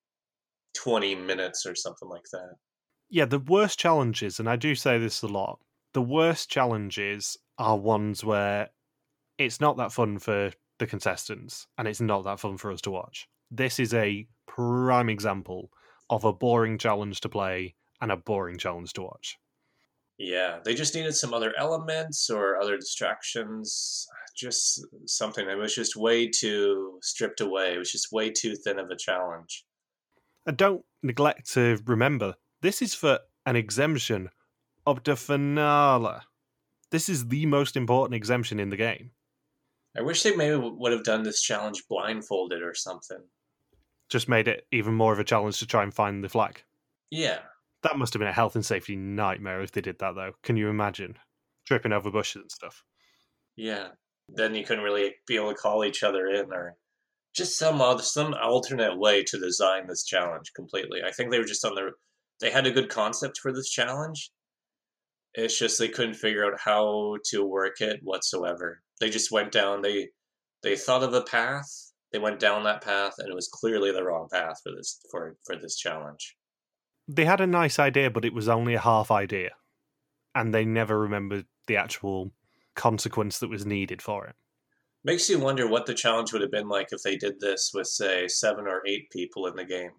[0.75, 2.53] 20 minutes or something like that
[3.09, 5.59] yeah, the worst challenges, and I do say this a lot,
[5.93, 8.69] the worst challenges are ones where
[9.37, 12.91] it's not that fun for the contestants and it's not that fun for us to
[12.91, 13.27] watch.
[13.49, 15.71] This is a prime example
[16.09, 19.37] of a boring challenge to play and a boring challenge to watch.
[20.17, 24.07] Yeah, they just needed some other elements or other distractions.
[24.35, 27.75] Just something that was just way too stripped away.
[27.75, 29.65] It was just way too thin of a challenge.
[30.45, 34.29] And don't neglect to remember this is for an exemption
[34.85, 36.21] of the finale.
[36.91, 39.11] This is the most important exemption in the game.
[39.97, 43.21] I wish they maybe would have done this challenge blindfolded or something.
[44.09, 46.63] Just made it even more of a challenge to try and find the flag.
[47.11, 47.39] Yeah.
[47.83, 50.33] That must have been a health and safety nightmare if they did that, though.
[50.43, 51.17] Can you imagine?
[51.65, 52.83] Tripping over bushes and stuff.
[53.55, 53.89] Yeah.
[54.29, 56.75] Then you couldn't really be able to call each other in or
[57.35, 61.01] just some other, some alternate way to design this challenge completely.
[61.05, 61.91] I think they were just on the
[62.39, 64.31] they had a good concept for this challenge.
[65.33, 68.81] It's just they couldn't figure out how to work it whatsoever.
[68.99, 69.81] They just went down.
[69.81, 70.09] They
[70.63, 71.69] they thought of a path.
[72.11, 75.35] They went down that path, and it was clearly the wrong path for this for
[75.45, 76.36] for this challenge.
[77.07, 79.51] They had a nice idea, but it was only a half idea,
[80.35, 82.31] and they never remembered the actual
[82.75, 84.35] consequence that was needed for it.
[85.03, 87.87] Makes you wonder what the challenge would have been like if they did this with,
[87.87, 89.91] say, seven or eight people in the game.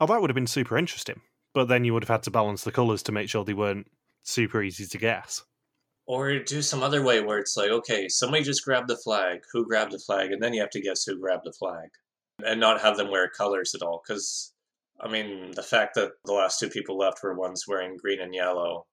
[0.00, 1.20] Oh, that would have been super interesting.
[1.54, 3.86] But then you would have had to balance the colours to make sure they weren't
[4.22, 5.44] super easy to guess.
[6.06, 9.40] Or do some other way where it's like, okay, somebody just grabbed the flag.
[9.52, 10.32] Who grabbed the flag?
[10.32, 11.88] And then you have to guess who grabbed the flag.
[12.44, 14.02] And not have them wear colors at all.
[14.06, 14.52] Because,
[15.00, 18.34] I mean, the fact that the last two people left were ones wearing green and
[18.34, 18.86] yellow,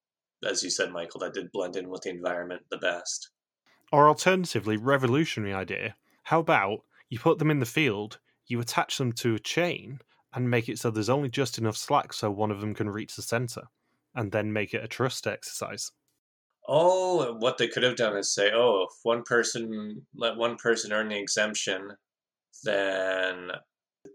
[0.47, 3.29] as you said, Michael, that did blend in with the environment the best.
[3.91, 5.95] Or alternatively, revolutionary idea.
[6.23, 9.99] How about you put them in the field, you attach them to a chain,
[10.33, 13.15] and make it so there's only just enough slack so one of them can reach
[13.15, 13.63] the center,
[14.13, 15.91] and then make it a trust exercise.
[16.67, 20.91] Oh, what they could have done is say, oh, if one person let one person
[20.91, 21.91] earn the exemption,
[22.63, 23.51] then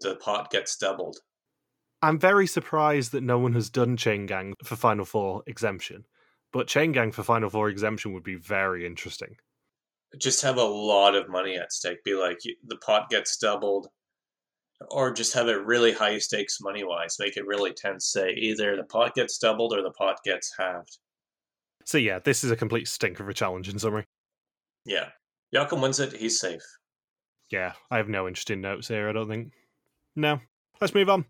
[0.01, 1.19] the pot gets doubled.
[2.03, 6.07] I'm very surprised that no one has done Chain Gang for Final Four exemption,
[6.53, 9.37] but Chain Gang for Final Four exemption would be very interesting.
[10.19, 12.03] Just have a lot of money at stake.
[12.03, 13.89] Be like, the pot gets doubled,
[14.91, 17.17] or just have it really high stakes money wise.
[17.21, 18.07] Make it really tense.
[18.07, 20.99] Say either the pot gets doubled or the pot gets halved.
[21.85, 24.05] So yeah, this is a complete stink of a challenge in summary.
[24.85, 25.11] Yeah,
[25.53, 26.15] Joachim wins it.
[26.15, 26.63] He's safe.
[27.51, 29.09] Yeah, I have no interesting notes here.
[29.09, 29.53] I don't think.
[30.17, 30.41] No,
[30.81, 31.27] let's move on.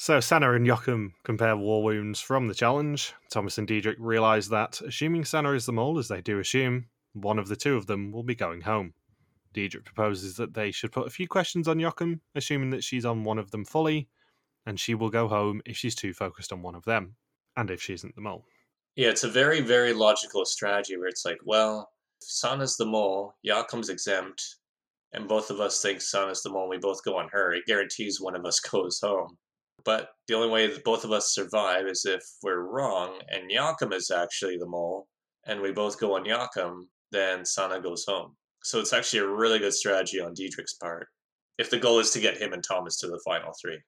[0.00, 3.14] So Sanna and Joachim compare war wounds from the challenge.
[3.32, 7.36] Thomas and Diedrich realise that, assuming Sanna is the mole, as they do assume, one
[7.36, 8.94] of the two of them will be going home.
[9.52, 13.24] Diedrich proposes that they should put a few questions on Joachim, assuming that she's on
[13.24, 14.08] one of them fully,
[14.64, 17.16] and she will go home if she's too focused on one of them,
[17.56, 18.44] and if she isn't the mole.
[18.94, 21.90] Yeah, it's a very, very logical strategy where it's like, well,
[22.22, 24.58] if Sanna's the mole, Joachim's exempt,
[25.12, 28.20] and both of us think Sanna's the mole, we both go on her, it guarantees
[28.20, 29.36] one of us goes home.
[29.84, 33.92] But the only way that both of us survive is if we're wrong and Joachim
[33.92, 35.06] is actually the mole,
[35.46, 38.36] and we both go on Joachim, then Sanna goes home.
[38.62, 41.08] So it's actually a really good strategy on Diedrich's part.
[41.58, 43.78] If the goal is to get him and Thomas to the final three.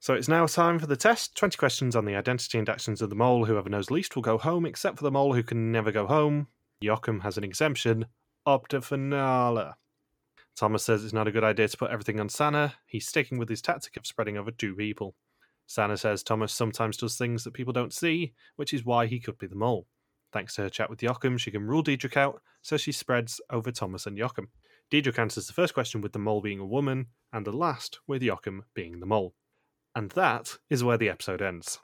[0.00, 1.36] So it's now time for the test.
[1.36, 3.44] 20 questions on the identity and actions of the mole.
[3.44, 6.48] Whoever knows least will go home, except for the mole who can never go home.
[6.80, 8.06] Joachim has an exemption.
[8.44, 9.70] Up to finale.
[10.56, 12.74] Thomas says it's not a good idea to put everything on Sanna.
[12.86, 15.14] He's sticking with his tactic of spreading over two people.
[15.66, 19.38] Sanna says Thomas sometimes does things that people don't see, which is why he could
[19.38, 19.86] be the mole.
[20.32, 23.70] Thanks to her chat with Joachim, she can rule Diedrich out, so she spreads over
[23.70, 24.48] Thomas and Joachim.
[24.90, 28.22] Diedrich answers the first question with the mole being a woman, and the last with
[28.22, 29.34] Joachim being the mole.
[29.94, 31.78] And that is where the episode ends.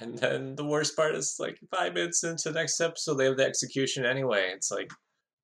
[0.00, 3.36] And then the worst part is like five minutes into the next episode, they have
[3.36, 4.50] the execution anyway.
[4.54, 4.90] It's like,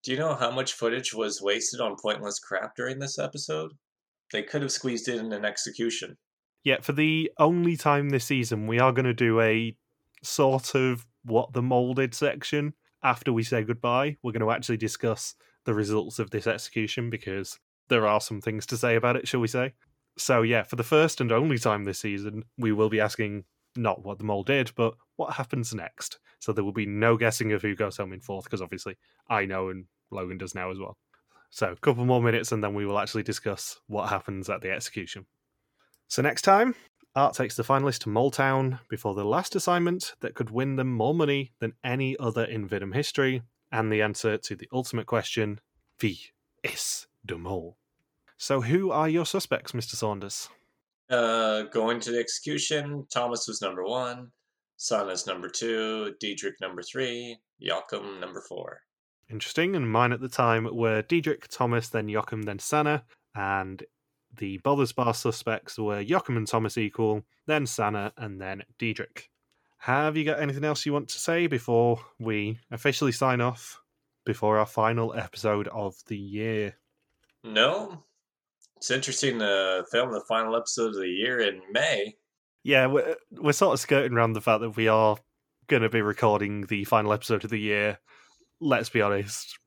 [0.09, 3.73] do you know how much footage was wasted on pointless crap during this episode?
[4.33, 6.17] They could have squeezed it in an execution.
[6.65, 9.77] Yeah, for the only time this season, we are going to do a
[10.23, 14.17] sort of what the molded section after we say goodbye.
[14.23, 15.35] We're going to actually discuss
[15.67, 17.59] the results of this execution because
[17.91, 19.75] there are some things to say about it, shall we say?
[20.17, 23.45] So, yeah, for the first and only time this season, we will be asking
[23.77, 26.19] not what the mole did, but what happens next.
[26.39, 28.97] So there will be no guessing of who goes home in fourth, because obviously
[29.29, 30.97] I know and Logan does now as well.
[31.51, 34.71] So a couple more minutes and then we will actually discuss what happens at the
[34.71, 35.27] execution.
[36.09, 36.75] So next time,
[37.15, 40.93] Art takes the finalists to Mole Town before the last assignment that could win them
[40.93, 43.43] more money than any other in Venom history,
[43.73, 45.61] and the answer to the ultimate question,
[46.01, 46.33] Wie
[46.63, 47.77] ist der Mole?
[48.37, 49.97] So who are your suspects, Mr.
[49.97, 50.49] Saunders?
[51.11, 54.31] Uh, going to the execution, Thomas was number one,
[54.77, 58.83] Sanna's number two, Diedrich number three, Joachim number four.
[59.31, 63.05] Interesting, and mine at the time were Diedrich, Thomas, then Joachim, then Sanna,
[63.35, 63.83] and
[64.37, 69.31] the Bothers Bar suspects were Joachim and Thomas equal, then Sanna, and then Diedrich.
[69.79, 73.81] Have you got anything else you want to say before we officially sign off
[74.25, 76.77] before our final episode of the year?
[77.45, 78.05] No,
[78.77, 82.17] it's interesting to film the final episode of the year in May.
[82.65, 85.17] Yeah, we're, we're sort of skirting around the fact that we are
[85.69, 87.99] going to be recording the final episode of the year,
[88.61, 89.59] let's be honest,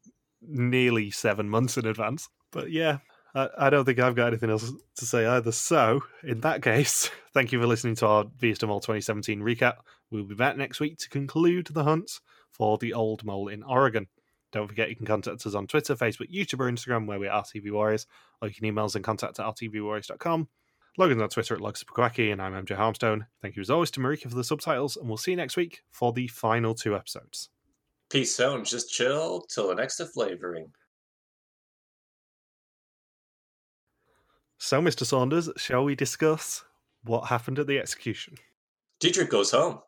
[0.41, 2.29] nearly seven months in advance.
[2.51, 2.99] But yeah,
[3.33, 5.51] I, I don't think I've got anything else to say either.
[5.51, 9.41] So, in that case, thank you for listening to our Wie is de Mol 2017
[9.41, 9.75] recap.
[10.09, 12.19] We'll be back next week to conclude the hunt
[12.51, 14.07] for the old mole in Oregon.
[14.51, 17.71] Don't forget you can contact us on Twitter, Facebook, YouTube, or Instagram, where we're RTV
[17.71, 18.05] Warriors,
[18.41, 20.49] or you can email us and contact at rtvwarriors.com.
[20.97, 23.27] Logan's on Twitter at LogSuperQuacky, and I'm MJ Harmstone.
[23.41, 25.83] Thank you as always to Marika for the subtitles, and we'll see you next week
[25.89, 27.49] for the final two episodes.
[28.11, 30.71] Peace out and just chill till the next flavoring.
[34.57, 35.05] So, Mr.
[35.05, 36.63] Saunders, shall we discuss
[37.03, 38.35] what happened at the execution?
[38.99, 39.79] Diedrich goes home.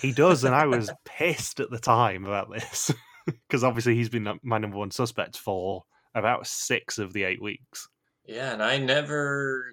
[0.00, 2.90] He does, and I was pissed at the time about this
[3.26, 5.84] because obviously he's been my number one suspect for
[6.14, 7.88] about six of the eight weeks.
[8.26, 9.64] Yeah, and I never,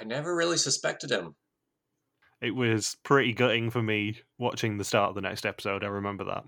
[0.00, 1.34] I never really suspected him.
[2.40, 5.82] It was pretty gutting for me watching the start of the next episode.
[5.82, 6.44] I remember that,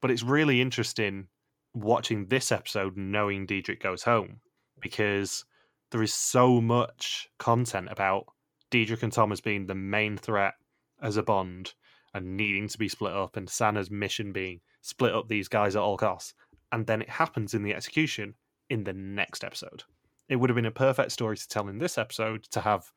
[0.00, 1.28] but it's really interesting
[1.74, 4.40] watching this episode knowing Diedrich goes home
[4.80, 5.44] because
[5.90, 8.26] there is so much content about
[8.70, 10.54] Diedrich and Thomas being the main threat
[11.02, 11.74] as a bond
[12.14, 15.82] and needing to be split up, and Sanna's mission being split up these guys at
[15.82, 16.34] all costs.
[16.72, 18.34] And then it happens in the execution
[18.68, 19.84] in the next episode.
[20.28, 22.90] It would have been a perfect story to tell in this episode to have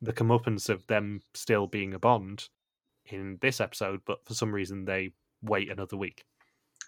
[0.00, 2.48] the comeuppance of them still being a bond
[3.04, 6.24] in this episode, but for some reason they wait another week.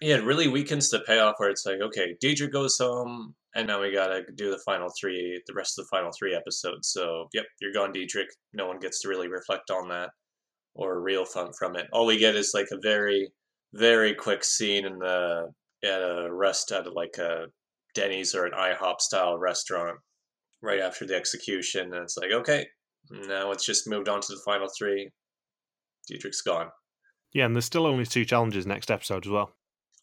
[0.02, 3.80] Yeah, it really weakens the payoff where it's like, okay, Deidre goes home, and now
[3.80, 6.88] we gotta do the final three, the rest of the final three episodes.
[6.88, 8.26] So, yep, you're gone, Diedrich.
[8.52, 10.10] No one gets to really reflect on that
[10.74, 11.86] or real fun from it.
[11.92, 13.30] All we get is like a very,
[13.74, 15.52] very quick scene in the
[15.84, 17.46] at a rest at like a
[17.94, 19.98] Denny's or an IHOP style restaurant
[20.62, 22.66] right after the execution, and it's like, okay,
[23.10, 25.10] now it's just moved on to the final three.
[26.08, 26.70] Diedrich's gone.
[27.32, 29.52] Yeah, and there's still only two challenges next episode as well.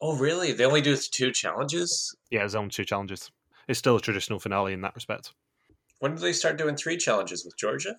[0.02, 0.54] Oh, really?
[0.54, 2.16] They only do two challenges?
[2.30, 3.32] Yeah, there's only two challenges.
[3.68, 5.34] It's still a traditional finale in that respect.
[6.00, 7.97] When did they start doing three challenges with Georgia?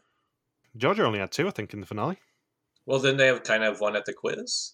[0.76, 2.18] Georgia only had two, I think, in the finale.
[2.86, 4.72] Well, then they have kind of one at the quiz.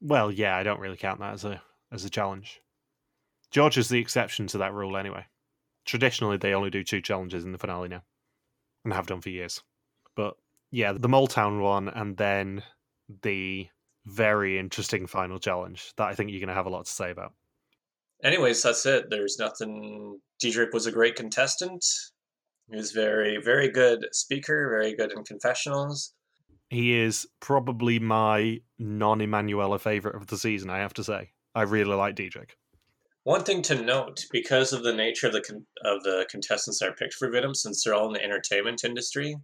[0.00, 2.60] Well, yeah, I don't really count that as a as a challenge.
[3.50, 5.26] Georgia's the exception to that rule anyway.
[5.86, 8.02] Traditionally, they only do two challenges in the finale now,
[8.84, 9.62] and have done for years.
[10.14, 10.36] But
[10.70, 12.62] yeah, the Moletown one, and then
[13.22, 13.68] the
[14.06, 17.10] very interesting final challenge that I think you're going to have a lot to say
[17.10, 17.32] about.
[18.22, 19.10] Anyways, that's it.
[19.10, 20.18] There's nothing.
[20.40, 21.84] Diedrich was a great contestant.
[22.70, 26.14] He was very, very good speaker, very good in confessionals.
[26.70, 31.32] He is probably my non Emanuela favorite of the season, I have to say.
[31.54, 32.56] I really like Diedrich.
[33.24, 36.88] One thing to note, because of the nature of the con- of the contestants that
[36.90, 39.36] are picked for Vidum, since they're all in the entertainment industry,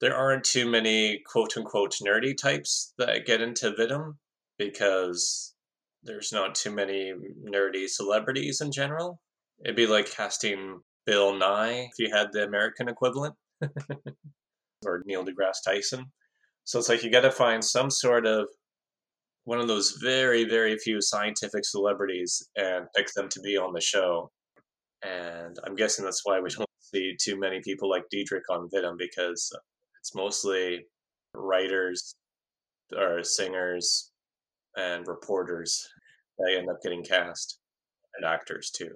[0.00, 4.16] there aren't too many quote unquote nerdy types that get into Vidum
[4.58, 5.54] because
[6.02, 7.12] there's not too many
[7.44, 9.20] nerdy celebrities in general.
[9.64, 13.34] It'd be like casting Bill Nye if you had the American equivalent,
[14.84, 16.12] or Neil deGrasse Tyson.
[16.64, 18.48] So it's like you got to find some sort of
[19.44, 23.80] one of those very, very few scientific celebrities and pick them to be on the
[23.80, 24.30] show.
[25.04, 28.98] And I'm guessing that's why we don't see too many people like Diedrich on Vidum
[28.98, 29.52] because
[30.06, 30.86] it's mostly
[31.34, 32.14] writers
[32.96, 34.12] or singers
[34.76, 35.88] and reporters
[36.38, 37.58] that end up getting cast
[38.14, 38.90] and actors too.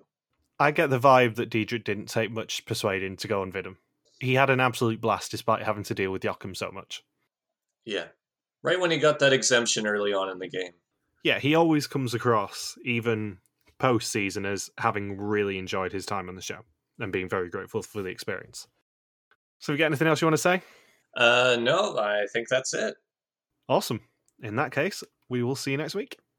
[0.60, 3.76] I get the vibe that Diedrich didn't take much persuading to go on Vidum.
[4.20, 7.02] He had an absolute blast despite having to deal with Joachim so much.
[7.84, 8.04] Yeah.
[8.62, 10.74] Right when he got that exemption early on in the game.
[11.24, 13.38] Yeah, he always comes across, even
[13.78, 16.60] post season, as having really enjoyed his time on the show
[17.00, 18.68] and being very grateful for the experience.
[19.58, 20.62] So, we got anything else you want to say?
[21.16, 22.94] Uh, no, I think that's it.
[23.68, 24.00] Awesome.
[24.42, 26.18] In that case, we will see you next week.